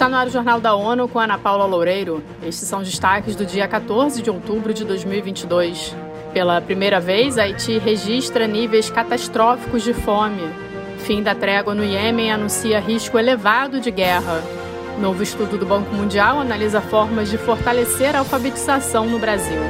Está 0.00 0.08
no 0.08 0.16
ar 0.16 0.28
o 0.28 0.30
Jornal 0.30 0.62
da 0.62 0.74
ONU 0.74 1.06
com 1.08 1.18
Ana 1.18 1.36
Paula 1.36 1.66
Loureiro. 1.66 2.24
Estes 2.42 2.66
são 2.66 2.80
os 2.80 2.88
destaques 2.88 3.36
do 3.36 3.44
dia 3.44 3.68
14 3.68 4.22
de 4.22 4.30
outubro 4.30 4.72
de 4.72 4.82
2022. 4.82 5.94
Pela 6.32 6.58
primeira 6.58 6.98
vez, 6.98 7.36
Haiti 7.36 7.76
registra 7.76 8.46
níveis 8.46 8.88
catastróficos 8.88 9.82
de 9.82 9.92
fome. 9.92 10.40
Fim 11.00 11.22
da 11.22 11.34
trégua 11.34 11.74
no 11.74 11.84
Iêmen 11.84 12.32
anuncia 12.32 12.80
risco 12.80 13.18
elevado 13.18 13.78
de 13.78 13.90
guerra. 13.90 14.42
Novo 14.98 15.22
estudo 15.22 15.58
do 15.58 15.66
Banco 15.66 15.94
Mundial 15.94 16.40
analisa 16.40 16.80
formas 16.80 17.28
de 17.28 17.36
fortalecer 17.36 18.16
a 18.16 18.20
alfabetização 18.20 19.04
no 19.04 19.18
Brasil. 19.18 19.60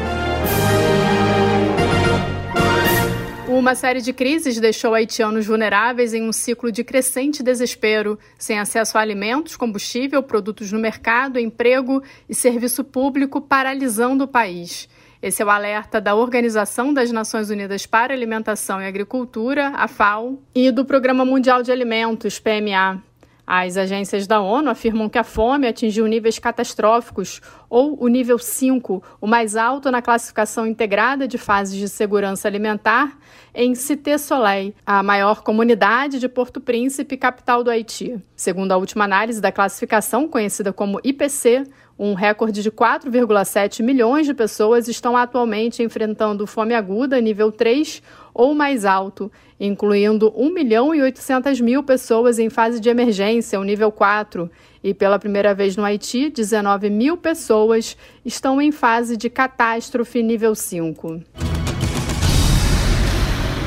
Uma 3.60 3.74
série 3.74 4.00
de 4.00 4.14
crises 4.14 4.58
deixou 4.58 4.94
haitianos 4.94 5.46
vulneráveis 5.46 6.14
em 6.14 6.26
um 6.26 6.32
ciclo 6.32 6.72
de 6.72 6.82
crescente 6.82 7.42
desespero, 7.42 8.18
sem 8.38 8.58
acesso 8.58 8.96
a 8.96 9.02
alimentos, 9.02 9.54
combustível, 9.54 10.22
produtos 10.22 10.72
no 10.72 10.78
mercado, 10.78 11.38
emprego 11.38 12.02
e 12.26 12.34
serviço 12.34 12.82
público, 12.82 13.38
paralisando 13.38 14.24
o 14.24 14.26
país. 14.26 14.88
Esse 15.20 15.42
é 15.42 15.44
o 15.44 15.50
alerta 15.50 16.00
da 16.00 16.14
Organização 16.14 16.94
das 16.94 17.12
Nações 17.12 17.50
Unidas 17.50 17.84
para 17.84 18.14
Alimentação 18.14 18.80
e 18.80 18.86
Agricultura, 18.86 19.74
a 19.76 19.86
FAO, 19.86 20.42
e 20.54 20.70
do 20.70 20.82
Programa 20.86 21.26
Mundial 21.26 21.62
de 21.62 21.70
Alimentos, 21.70 22.38
PMA. 22.40 23.09
As 23.52 23.76
agências 23.76 24.28
da 24.28 24.40
ONU 24.40 24.70
afirmam 24.70 25.08
que 25.08 25.18
a 25.18 25.24
fome 25.24 25.66
atingiu 25.66 26.06
níveis 26.06 26.38
catastróficos, 26.38 27.40
ou 27.68 28.00
o 28.00 28.06
nível 28.06 28.38
5, 28.38 29.02
o 29.20 29.26
mais 29.26 29.56
alto 29.56 29.90
na 29.90 30.00
classificação 30.00 30.64
integrada 30.68 31.26
de 31.26 31.36
fases 31.36 31.76
de 31.76 31.88
segurança 31.88 32.46
alimentar, 32.46 33.18
em 33.52 33.74
Cité 33.74 34.18
Soleil, 34.18 34.72
a 34.86 35.02
maior 35.02 35.42
comunidade 35.42 36.20
de 36.20 36.28
Porto 36.28 36.60
Príncipe, 36.60 37.16
capital 37.16 37.64
do 37.64 37.70
Haiti. 37.70 38.22
Segundo 38.36 38.70
a 38.70 38.76
última 38.76 39.02
análise 39.02 39.40
da 39.40 39.50
classificação, 39.50 40.28
conhecida 40.28 40.72
como 40.72 41.00
IPC, 41.02 41.64
um 42.02 42.14
recorde 42.14 42.62
de 42.62 42.70
4,7 42.70 43.82
milhões 43.82 44.24
de 44.24 44.32
pessoas 44.32 44.88
estão 44.88 45.14
atualmente 45.14 45.82
enfrentando 45.82 46.46
fome 46.46 46.74
aguda 46.74 47.20
nível 47.20 47.52
3 47.52 48.02
ou 48.32 48.54
mais 48.54 48.86
alto, 48.86 49.30
incluindo 49.60 50.32
1 50.34 50.50
milhão 50.50 50.94
e 50.94 51.02
800 51.02 51.60
mil 51.60 51.82
pessoas 51.82 52.38
em 52.38 52.48
fase 52.48 52.80
de 52.80 52.88
emergência, 52.88 53.60
o 53.60 53.64
nível 53.64 53.92
4, 53.92 54.50
e 54.82 54.94
pela 54.94 55.18
primeira 55.18 55.54
vez 55.54 55.76
no 55.76 55.84
Haiti, 55.84 56.30
19 56.30 56.88
mil 56.88 57.18
pessoas 57.18 57.98
estão 58.24 58.62
em 58.62 58.72
fase 58.72 59.14
de 59.14 59.28
catástrofe 59.28 60.22
nível 60.22 60.54
5. 60.54 61.20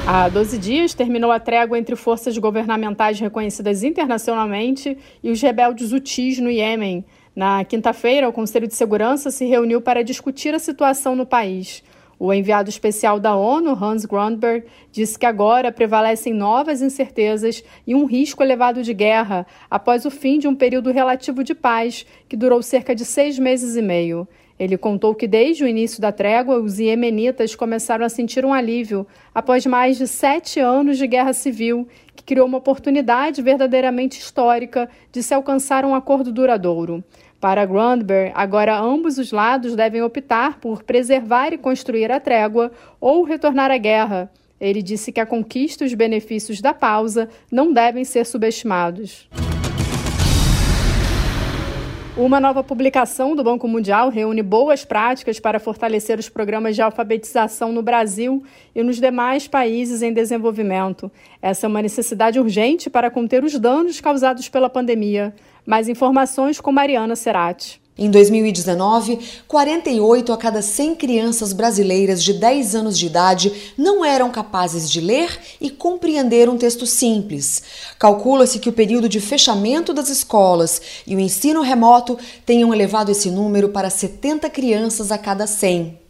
Há 0.05 0.27
12 0.27 0.57
dias 0.57 0.93
terminou 0.93 1.31
a 1.31 1.39
trégua 1.39 1.77
entre 1.77 1.95
forças 1.95 2.37
governamentais 2.37 3.19
reconhecidas 3.19 3.83
internacionalmente 3.83 4.97
e 5.23 5.31
os 5.31 5.39
rebeldes 5.39 5.93
Houthis 5.93 6.39
no 6.39 6.49
Iêmen. 6.49 7.05
Na 7.35 7.65
quinta-feira, 7.65 8.29
o 8.29 8.33
Conselho 8.33 8.67
de 8.67 8.75
Segurança 8.75 9.31
se 9.31 9.45
reuniu 9.45 9.81
para 9.81 10.03
discutir 10.03 10.53
a 10.53 10.59
situação 10.59 11.15
no 11.15 11.25
país. 11.25 11.83
O 12.19 12.31
enviado 12.31 12.69
especial 12.69 13.19
da 13.19 13.35
ONU, 13.35 13.71
Hans 13.73 14.05
Grundberg, 14.05 14.67
disse 14.91 15.17
que 15.17 15.25
agora 15.25 15.71
prevalecem 15.71 16.31
novas 16.31 16.81
incertezas 16.81 17.63
e 17.87 17.95
um 17.95 18.05
risco 18.05 18.43
elevado 18.43 18.83
de 18.83 18.93
guerra 18.93 19.47
após 19.69 20.05
o 20.05 20.11
fim 20.11 20.37
de 20.37 20.47
um 20.47 20.53
período 20.53 20.91
relativo 20.91 21.43
de 21.43 21.55
paz 21.55 22.05
que 22.29 22.37
durou 22.37 22.61
cerca 22.61 22.93
de 22.93 23.03
seis 23.03 23.39
meses 23.39 23.75
e 23.75 23.81
meio. 23.81 24.27
Ele 24.59 24.77
contou 24.77 25.15
que 25.15 25.27
desde 25.27 25.63
o 25.63 25.67
início 25.67 26.01
da 26.01 26.11
trégua, 26.11 26.59
os 26.59 26.79
iemenitas 26.79 27.55
começaram 27.55 28.05
a 28.05 28.09
sentir 28.09 28.45
um 28.45 28.53
alívio 28.53 29.05
após 29.33 29.65
mais 29.65 29.97
de 29.97 30.07
sete 30.07 30.59
anos 30.59 30.97
de 30.97 31.07
guerra 31.07 31.33
civil, 31.33 31.87
que 32.15 32.23
criou 32.23 32.47
uma 32.47 32.59
oportunidade 32.59 33.41
verdadeiramente 33.41 34.19
histórica 34.19 34.87
de 35.11 35.23
se 35.23 35.33
alcançar 35.33 35.83
um 35.85 35.95
acordo 35.95 36.31
duradouro. 36.31 37.03
Para 37.41 37.65
Grundberg, 37.65 38.31
agora 38.35 38.79
ambos 38.79 39.17
os 39.17 39.31
lados 39.31 39.75
devem 39.75 40.01
optar 40.01 40.59
por 40.59 40.83
preservar 40.83 41.51
e 41.51 41.57
construir 41.57 42.09
a 42.09 42.19
trégua 42.19 42.71
ou 43.01 43.23
retornar 43.23 43.69
à 43.69 43.77
guerra. 43.77 44.31
Ele 44.61 44.81
disse 44.81 45.11
que 45.11 45.19
a 45.19 45.25
conquista 45.25 45.83
e 45.83 45.87
os 45.87 45.93
benefícios 45.93 46.61
da 46.61 46.73
pausa 46.73 47.27
não 47.51 47.73
devem 47.73 48.05
ser 48.05 48.25
subestimados. 48.25 49.27
Uma 52.15 52.39
nova 52.39 52.63
publicação 52.63 53.35
do 53.35 53.43
Banco 53.43 53.67
Mundial 53.67 54.09
reúne 54.09 54.43
boas 54.43 54.85
práticas 54.85 55.39
para 55.39 55.59
fortalecer 55.59 56.19
os 56.19 56.29
programas 56.29 56.75
de 56.75 56.81
alfabetização 56.83 57.71
no 57.71 57.81
Brasil 57.81 58.43
e 58.75 58.83
nos 58.83 58.97
demais 58.97 59.47
países 59.47 60.03
em 60.03 60.13
desenvolvimento. 60.13 61.11
Essa 61.41 61.65
é 61.65 61.67
uma 61.67 61.81
necessidade 61.81 62.39
urgente 62.39 62.87
para 62.87 63.09
conter 63.09 63.43
os 63.43 63.57
danos 63.57 63.99
causados 63.99 64.47
pela 64.47 64.69
pandemia. 64.69 65.33
Mais 65.65 65.89
informações 65.89 66.61
com 66.61 66.71
Mariana 66.71 67.15
Serati. 67.15 67.82
Em 67.95 68.09
2019, 68.09 69.19
48 69.47 70.33
a 70.33 70.37
cada 70.37 70.63
100 70.63 70.95
crianças 70.95 71.53
brasileiras 71.53 72.23
de 72.23 72.33
10 72.33 72.73
anos 72.73 72.97
de 72.97 73.05
idade 73.05 73.73
não 73.77 74.03
eram 74.03 74.31
capazes 74.31 74.89
de 74.89 74.99
ler 74.99 75.39
e 75.61 75.69
compreender 75.69 76.49
um 76.49 76.57
texto 76.57 76.87
simples. 76.87 77.61
Calcula-se 77.99 78.57
que 78.57 78.69
o 78.69 78.73
período 78.73 79.07
de 79.07 79.21
fechamento 79.21 79.93
das 79.93 80.09
escolas 80.09 80.81
e 81.05 81.15
o 81.15 81.19
ensino 81.19 81.61
remoto 81.61 82.17
tenham 82.43 82.73
elevado 82.73 83.11
esse 83.11 83.29
número 83.29 83.69
para 83.69 83.91
70 83.91 84.49
crianças 84.49 85.11
a 85.11 85.17
cada 85.19 85.45
100. 85.45 86.02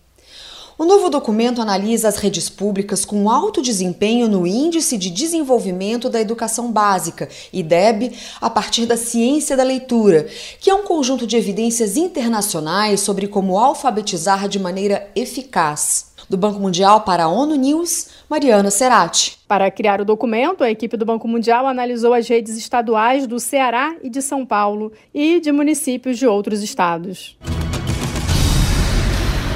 O 0.76 0.86
novo 0.86 1.08
documento 1.08 1.62
analisa 1.62 2.08
as 2.08 2.18
redes 2.18 2.50
públicas 2.50 3.06
com 3.06 3.30
alto 3.30 3.62
desempenho 3.62 4.28
no 4.28 4.48
Índice 4.48 4.98
de 4.98 5.12
Desenvolvimento 5.12 6.10
da 6.10 6.20
Educação 6.20 6.72
Básica, 6.72 7.30
IDEB, 7.54 8.12
a 8.42 8.50
partir 8.50 8.88
da 8.88 8.98
ciência 8.98 9.56
da 9.56 9.62
leitura, 9.62 10.28
que 10.60 10.72
é 10.72 10.74
um 10.74 10.82
conjunto 10.82 11.28
de 11.28 11.38
evidências 11.38 11.96
internacionais 11.96 13.02
sobre 13.02 13.28
como 13.28 13.60
alfabetizar 13.60 14.50
de 14.50 14.58
maneira 14.58 15.08
eficaz. 15.16 16.12
Do 16.28 16.38
Banco 16.38 16.60
Mundial 16.60 17.02
para 17.02 17.26
a 17.26 17.28
ONU 17.28 17.54
News, 17.54 18.08
Mariana 18.28 18.72
Serati. 18.72 19.38
Para 19.48 19.70
criar 19.70 20.02
o 20.02 20.06
documento, 20.06 20.64
a 20.64 20.72
equipe 20.72 20.98
do 20.98 21.06
Banco 21.06 21.28
Mundial 21.28 21.68
analisou 21.68 22.16
as 22.16 22.28
redes 22.28 22.58
estaduais 22.58 23.28
do 23.28 23.40
Ceará 23.40 23.96
e 24.02 24.10
de 24.10 24.24
São 24.24 24.44
Paulo 24.44 24.92
e 25.14 25.40
de 25.40 25.52
municípios 25.52 26.18
de 26.18 26.26
outros 26.26 26.64
estados. 26.64 27.38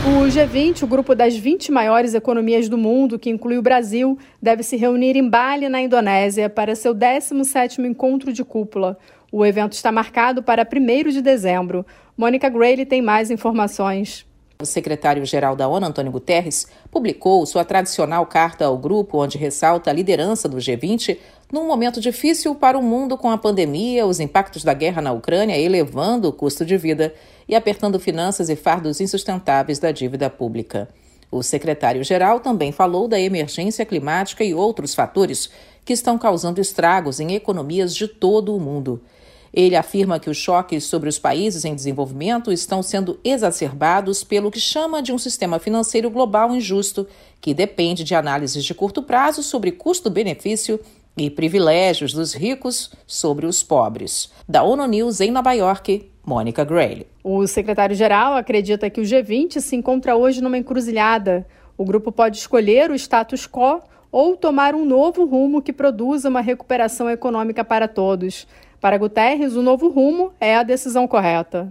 O 0.07 0.29
G20, 0.29 0.83
o 0.83 0.87
grupo 0.87 1.13
das 1.13 1.35
20 1.35 1.69
maiores 1.69 2.13
economias 2.13 2.69
do 2.69 2.77
mundo, 2.77 3.19
que 3.19 3.29
inclui 3.29 3.57
o 3.57 3.61
Brasil, 3.61 4.17
deve 4.41 4.63
se 4.63 4.77
reunir 4.77 5.17
em 5.17 5.29
Bali, 5.29 5.67
na 5.67 5.81
Indonésia, 5.81 6.49
para 6.49 6.75
seu 6.75 6.95
17º 6.95 7.83
encontro 7.83 8.31
de 8.31 8.41
cúpula. 8.43 8.97
O 9.31 9.45
evento 9.45 9.73
está 9.73 9.91
marcado 9.91 10.41
para 10.41 10.65
1 10.65 11.09
de 11.09 11.21
dezembro. 11.21 11.85
Mônica 12.15 12.49
Grayle 12.49 12.85
tem 12.85 13.01
mais 13.01 13.29
informações. 13.31 14.26
O 14.59 14.65
secretário-geral 14.65 15.55
da 15.55 15.67
ONU, 15.67 15.85
Antônio 15.85 16.11
Guterres, 16.11 16.65
publicou 16.89 17.45
sua 17.45 17.63
tradicional 17.63 18.25
carta 18.25 18.65
ao 18.65 18.75
grupo, 18.75 19.21
onde 19.21 19.37
ressalta 19.37 19.91
a 19.91 19.93
liderança 19.93 20.49
do 20.49 20.57
G20 20.57 21.19
num 21.51 21.67
momento 21.67 22.01
difícil 22.01 22.55
para 22.55 22.77
o 22.77 22.81
mundo 22.81 23.15
com 23.15 23.29
a 23.29 23.37
pandemia, 23.37 24.07
os 24.07 24.19
impactos 24.19 24.63
da 24.63 24.73
guerra 24.73 24.99
na 24.99 25.13
Ucrânia 25.13 25.55
elevando 25.55 26.27
o 26.27 26.33
custo 26.33 26.65
de 26.65 26.75
vida 26.75 27.13
e 27.47 27.55
apertando 27.55 27.99
finanças 27.99 28.49
e 28.49 28.55
fardos 28.55 28.99
insustentáveis 28.99 29.77
da 29.77 29.91
dívida 29.91 30.27
pública. 30.27 30.89
O 31.29 31.43
secretário-geral 31.43 32.39
também 32.39 32.71
falou 32.71 33.07
da 33.07 33.19
emergência 33.19 33.85
climática 33.85 34.43
e 34.43 34.55
outros 34.55 34.95
fatores 34.95 35.51
que 35.85 35.93
estão 35.93 36.17
causando 36.17 36.59
estragos 36.59 37.19
em 37.19 37.35
economias 37.35 37.95
de 37.95 38.07
todo 38.07 38.55
o 38.55 38.59
mundo. 38.59 39.01
Ele 39.57 39.75
afirma 39.75 40.19
que 40.19 40.29
os 40.29 40.37
choques 40.37 40.83
sobre 40.83 41.09
os 41.09 41.17
países 41.17 41.65
em 41.65 41.73
desenvolvimento 41.73 42.51
estão 42.51 42.83
sendo 42.83 43.19
exacerbados 43.23 44.23
pelo 44.23 44.51
que 44.51 44.59
chama 44.59 45.01
de 45.01 45.11
um 45.11 45.17
sistema 45.17 45.57
financeiro 45.57 46.11
global 46.11 46.55
injusto, 46.55 47.07
que 47.41 47.55
depende 47.55 48.03
de 48.03 48.13
análises 48.13 48.63
de 48.63 48.75
curto 48.75 49.01
prazo 49.01 49.41
sobre 49.41 49.71
custo-benefício 49.71 50.79
e 51.17 51.27
privilégios 51.31 52.13
dos 52.13 52.35
ricos 52.35 52.91
sobre 53.07 53.47
os 53.47 53.63
pobres. 53.63 54.31
Da 54.47 54.61
ONU 54.61 54.85
News 54.85 55.21
em 55.21 55.31
Nova 55.31 55.53
York, 55.53 56.07
Mônica 56.23 56.63
Grayle. 56.63 57.07
O 57.23 57.47
secretário-geral 57.47 58.35
acredita 58.35 58.91
que 58.91 59.01
o 59.01 59.03
G20 59.03 59.59
se 59.59 59.75
encontra 59.75 60.15
hoje 60.15 60.39
numa 60.39 60.59
encruzilhada. 60.59 61.47
O 61.75 61.83
grupo 61.83 62.11
pode 62.11 62.37
escolher 62.37 62.91
o 62.91 62.95
status 62.95 63.47
quo 63.47 63.81
ou 64.11 64.35
tomar 64.35 64.75
um 64.75 64.85
novo 64.85 65.25
rumo 65.25 65.61
que 65.61 65.73
produza 65.73 66.29
uma 66.29 66.41
recuperação 66.41 67.09
econômica 67.09 67.63
para 67.63 67.87
todos. 67.87 68.47
Para 68.79 68.97
Guterres, 68.97 69.55
o 69.55 69.61
novo 69.61 69.89
rumo 69.89 70.31
é 70.39 70.55
a 70.55 70.63
decisão 70.63 71.07
correta. 71.07 71.67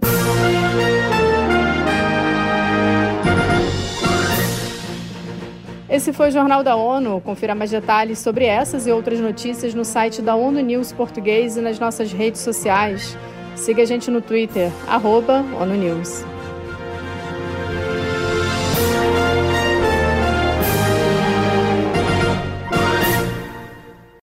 Esse 5.88 6.12
foi 6.12 6.28
o 6.28 6.32
Jornal 6.32 6.62
da 6.62 6.76
ONU. 6.76 7.20
Confira 7.20 7.54
mais 7.54 7.70
detalhes 7.70 8.18
sobre 8.18 8.44
essas 8.44 8.86
e 8.86 8.90
outras 8.90 9.20
notícias 9.20 9.72
no 9.72 9.84
site 9.84 10.20
da 10.20 10.34
ONU 10.34 10.60
News 10.60 10.92
Português 10.92 11.56
e 11.56 11.60
nas 11.60 11.78
nossas 11.78 12.12
redes 12.12 12.40
sociais. 12.40 13.16
Siga 13.54 13.82
a 13.82 13.86
gente 13.86 14.10
no 14.10 14.20
Twitter, 14.20 14.70
arroba 14.86 15.44
ONU 15.58 15.74
News. 15.74 16.35